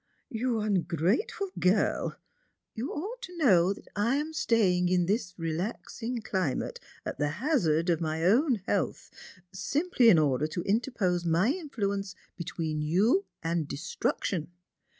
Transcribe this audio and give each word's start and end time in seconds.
"You 0.31 0.59
ungrateful 0.61 1.51
girl 1.59 2.03
1 2.05 2.15
You 2.73 2.91
ought 2.91 3.21
to 3.21 3.37
know 3.37 3.71
that 3.71 3.87
I 3.95 4.15
an 4.15 4.31
staviner 4.31 4.89
in 4.89 5.05
this 5.05 5.33
r(4nxinir 5.33 6.23
c^mate, 6.23 6.77
at 7.05 7.19
the 7.19 7.27
hazard 7.37 7.91
of 7.91 7.99
mv 7.99 8.25
own 8.25 8.53
86 8.63 8.63
Strangers 8.63 8.63
and 8.65 8.65
Pilgrims. 8.65 8.65
health, 8.65 9.11
simply 9.53 10.09
in 10.09 10.17
order 10.17 10.47
to 10.47 10.63
interpose 10.63 11.23
my 11.23 11.49
influence 11.49 12.15
between 12.35 12.81
yoa 12.81 13.23
and 13.43 13.67
destruction." 13.67 14.49